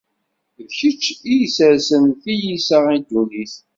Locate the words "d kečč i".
0.65-1.33